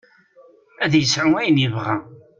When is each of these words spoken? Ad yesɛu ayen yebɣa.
Ad 0.83 0.93
yesɛu 0.95 1.29
ayen 1.39 1.61
yebɣa. 1.61 1.95